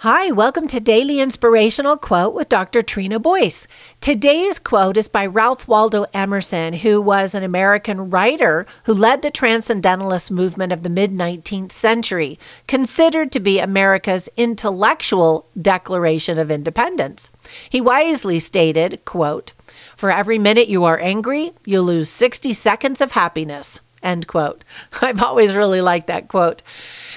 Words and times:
Hi, 0.00 0.30
welcome 0.30 0.68
to 0.68 0.78
Daily 0.78 1.20
Inspirational 1.20 1.96
Quote 1.96 2.34
with 2.34 2.50
Dr. 2.50 2.82
Trina 2.82 3.18
Boyce. 3.18 3.66
Today's 4.02 4.58
quote 4.58 4.98
is 4.98 5.08
by 5.08 5.24
Ralph 5.24 5.66
Waldo 5.66 6.04
Emerson, 6.12 6.74
who 6.74 7.00
was 7.00 7.34
an 7.34 7.42
American 7.42 8.10
writer 8.10 8.66
who 8.84 8.92
led 8.92 9.22
the 9.22 9.30
Transcendentalist 9.30 10.30
movement 10.30 10.70
of 10.70 10.82
the 10.82 10.90
mid 10.90 11.12
19th 11.12 11.72
century, 11.72 12.38
considered 12.68 13.32
to 13.32 13.40
be 13.40 13.58
America's 13.58 14.28
intellectual 14.36 15.48
Declaration 15.58 16.38
of 16.38 16.50
Independence. 16.50 17.30
He 17.70 17.80
wisely 17.80 18.38
stated, 18.38 19.02
quote, 19.06 19.52
For 19.96 20.10
every 20.10 20.38
minute 20.38 20.68
you 20.68 20.84
are 20.84 21.00
angry, 21.00 21.52
you 21.64 21.80
lose 21.80 22.10
60 22.10 22.52
seconds 22.52 23.00
of 23.00 23.12
happiness. 23.12 23.80
End 24.02 24.26
quote. 24.26 24.62
I've 25.02 25.22
always 25.22 25.54
really 25.54 25.80
liked 25.80 26.06
that 26.06 26.28
quote. 26.28 26.62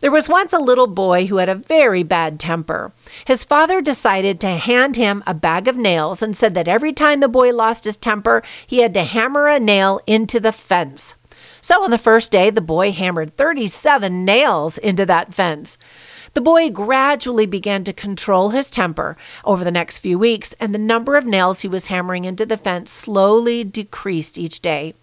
There 0.00 0.10
was 0.10 0.28
once 0.28 0.52
a 0.52 0.58
little 0.58 0.86
boy 0.86 1.26
who 1.26 1.38
had 1.38 1.48
a 1.48 1.54
very 1.54 2.02
bad 2.02 2.38
temper. 2.38 2.92
His 3.26 3.44
father 3.44 3.80
decided 3.80 4.40
to 4.40 4.48
hand 4.50 4.96
him 4.96 5.22
a 5.26 5.34
bag 5.34 5.68
of 5.68 5.76
nails 5.76 6.22
and 6.22 6.36
said 6.36 6.54
that 6.54 6.68
every 6.68 6.92
time 6.92 7.20
the 7.20 7.28
boy 7.28 7.52
lost 7.52 7.84
his 7.84 7.96
temper, 7.96 8.42
he 8.66 8.80
had 8.80 8.94
to 8.94 9.04
hammer 9.04 9.48
a 9.48 9.58
nail 9.58 10.00
into 10.06 10.38
the 10.38 10.52
fence. 10.52 11.14
So 11.60 11.82
on 11.82 11.90
the 11.90 11.98
first 11.98 12.30
day, 12.30 12.50
the 12.50 12.60
boy 12.60 12.92
hammered 12.92 13.36
37 13.36 14.24
nails 14.24 14.78
into 14.78 15.06
that 15.06 15.34
fence. 15.34 15.78
The 16.34 16.40
boy 16.42 16.68
gradually 16.70 17.46
began 17.46 17.82
to 17.84 17.92
control 17.92 18.50
his 18.50 18.70
temper 18.70 19.16
over 19.44 19.64
the 19.64 19.70
next 19.70 20.00
few 20.00 20.18
weeks, 20.18 20.54
and 20.60 20.74
the 20.74 20.78
number 20.78 21.16
of 21.16 21.24
nails 21.24 21.62
he 21.62 21.68
was 21.68 21.86
hammering 21.86 22.24
into 22.24 22.44
the 22.44 22.58
fence 22.58 22.90
slowly 22.90 23.64
decreased 23.64 24.36
each 24.36 24.60
day. 24.60 24.94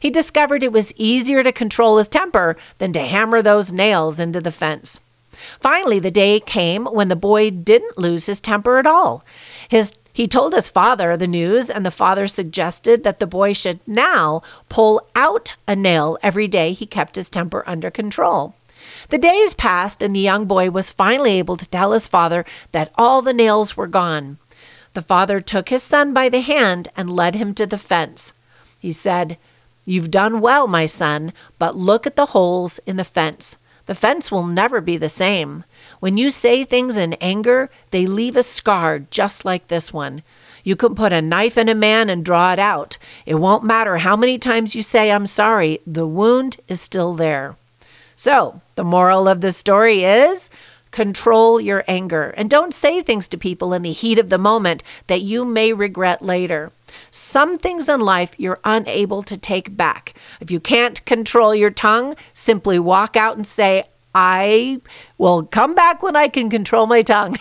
He 0.00 0.10
discovered 0.10 0.62
it 0.62 0.72
was 0.72 0.94
easier 0.96 1.42
to 1.42 1.52
control 1.52 1.98
his 1.98 2.08
temper 2.08 2.56
than 2.78 2.92
to 2.92 3.00
hammer 3.00 3.42
those 3.42 3.72
nails 3.72 4.20
into 4.20 4.40
the 4.40 4.52
fence. 4.52 5.00
Finally, 5.60 5.98
the 5.98 6.10
day 6.10 6.40
came 6.40 6.86
when 6.86 7.08
the 7.08 7.16
boy 7.16 7.50
didn't 7.50 7.98
lose 7.98 8.26
his 8.26 8.40
temper 8.40 8.78
at 8.78 8.86
all. 8.86 9.24
His 9.68 9.92
he 10.12 10.26
told 10.26 10.52
his 10.52 10.68
father 10.68 11.16
the 11.16 11.28
news, 11.28 11.70
and 11.70 11.86
the 11.86 11.92
father 11.92 12.26
suggested 12.26 13.04
that 13.04 13.20
the 13.20 13.26
boy 13.26 13.52
should 13.52 13.78
now 13.86 14.42
pull 14.68 15.06
out 15.14 15.54
a 15.68 15.76
nail 15.76 16.18
every 16.24 16.48
day 16.48 16.72
he 16.72 16.86
kept 16.86 17.14
his 17.14 17.30
temper 17.30 17.62
under 17.68 17.88
control. 17.88 18.56
The 19.10 19.18
days 19.18 19.54
passed, 19.54 20.02
and 20.02 20.16
the 20.16 20.20
young 20.20 20.46
boy 20.46 20.70
was 20.70 20.92
finally 20.92 21.38
able 21.38 21.56
to 21.56 21.68
tell 21.68 21.92
his 21.92 22.08
father 22.08 22.44
that 22.72 22.90
all 22.96 23.22
the 23.22 23.32
nails 23.32 23.76
were 23.76 23.86
gone. 23.86 24.38
The 24.94 25.02
father 25.02 25.38
took 25.38 25.68
his 25.68 25.84
son 25.84 26.12
by 26.12 26.28
the 26.28 26.40
hand 26.40 26.88
and 26.96 27.14
led 27.14 27.36
him 27.36 27.54
to 27.54 27.64
the 27.64 27.78
fence. 27.78 28.32
He 28.80 28.90
said, 28.90 29.38
You've 29.88 30.10
done 30.10 30.42
well, 30.42 30.66
my 30.66 30.84
son, 30.84 31.32
but 31.58 31.74
look 31.74 32.06
at 32.06 32.14
the 32.14 32.26
holes 32.26 32.78
in 32.84 32.98
the 32.98 33.04
fence. 33.04 33.56
The 33.86 33.94
fence 33.94 34.30
will 34.30 34.46
never 34.46 34.82
be 34.82 34.98
the 34.98 35.08
same. 35.08 35.64
When 35.98 36.18
you 36.18 36.28
say 36.28 36.62
things 36.62 36.98
in 36.98 37.14
anger, 37.22 37.70
they 37.90 38.06
leave 38.06 38.36
a 38.36 38.42
scar 38.42 38.98
just 38.98 39.46
like 39.46 39.68
this 39.68 39.90
one. 39.90 40.22
You 40.62 40.76
can 40.76 40.94
put 40.94 41.14
a 41.14 41.22
knife 41.22 41.56
in 41.56 41.70
a 41.70 41.74
man 41.74 42.10
and 42.10 42.22
draw 42.22 42.52
it 42.52 42.58
out. 42.58 42.98
It 43.24 43.36
won't 43.36 43.64
matter 43.64 43.96
how 43.96 44.14
many 44.14 44.36
times 44.36 44.76
you 44.76 44.82
say, 44.82 45.10
I'm 45.10 45.26
sorry, 45.26 45.78
the 45.86 46.06
wound 46.06 46.58
is 46.68 46.82
still 46.82 47.14
there. 47.14 47.56
So, 48.14 48.60
the 48.74 48.84
moral 48.84 49.26
of 49.26 49.40
the 49.40 49.52
story 49.52 50.04
is 50.04 50.50
control 50.98 51.60
your 51.60 51.84
anger 51.86 52.34
and 52.36 52.50
don't 52.50 52.74
say 52.74 53.00
things 53.00 53.28
to 53.28 53.38
people 53.38 53.72
in 53.72 53.82
the 53.82 53.92
heat 53.92 54.18
of 54.18 54.30
the 54.30 54.36
moment 54.36 54.82
that 55.06 55.22
you 55.22 55.44
may 55.44 55.72
regret 55.72 56.22
later. 56.22 56.72
Some 57.12 57.56
things 57.56 57.88
in 57.88 58.00
life 58.00 58.34
you're 58.36 58.58
unable 58.64 59.22
to 59.22 59.38
take 59.38 59.76
back. 59.76 60.14
If 60.40 60.50
you 60.50 60.58
can't 60.58 61.04
control 61.04 61.54
your 61.54 61.70
tongue, 61.70 62.16
simply 62.34 62.80
walk 62.80 63.16
out 63.16 63.36
and 63.36 63.46
say, 63.46 63.84
I 64.12 64.80
will 65.18 65.44
come 65.44 65.76
back 65.76 66.02
when 66.02 66.16
I 66.16 66.26
can 66.26 66.50
control 66.50 66.88
my 66.88 67.02
tongue. 67.02 67.36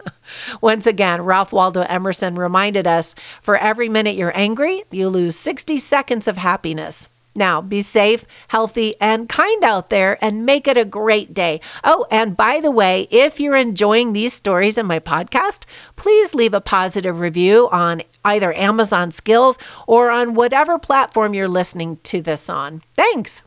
Once 0.60 0.86
again, 0.86 1.22
Ralph 1.22 1.54
Waldo 1.54 1.80
Emerson 1.80 2.34
reminded 2.34 2.86
us 2.86 3.14
for 3.40 3.56
every 3.56 3.88
minute 3.88 4.14
you're 4.14 4.36
angry, 4.36 4.84
you 4.90 5.08
lose 5.08 5.36
60 5.36 5.78
seconds 5.78 6.28
of 6.28 6.36
happiness. 6.36 7.08
Now, 7.36 7.60
be 7.60 7.80
safe, 7.80 8.24
healthy, 8.48 8.94
and 9.00 9.28
kind 9.28 9.62
out 9.62 9.88
there 9.88 10.22
and 10.22 10.44
make 10.44 10.66
it 10.66 10.76
a 10.76 10.84
great 10.84 11.32
day. 11.32 11.60
Oh, 11.84 12.06
and 12.10 12.36
by 12.36 12.60
the 12.60 12.70
way, 12.70 13.06
if 13.10 13.38
you're 13.38 13.56
enjoying 13.56 14.12
these 14.12 14.32
stories 14.32 14.76
in 14.76 14.86
my 14.86 14.98
podcast, 14.98 15.64
please 15.96 16.34
leave 16.34 16.54
a 16.54 16.60
positive 16.60 17.20
review 17.20 17.68
on 17.70 18.02
either 18.24 18.52
Amazon 18.54 19.12
Skills 19.12 19.58
or 19.86 20.10
on 20.10 20.34
whatever 20.34 20.78
platform 20.78 21.32
you're 21.32 21.48
listening 21.48 21.98
to 22.04 22.20
this 22.20 22.50
on. 22.50 22.82
Thanks. 22.96 23.42